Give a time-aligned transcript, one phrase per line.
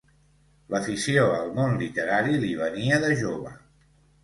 [0.75, 3.57] L'afició al món literari li venia de jove.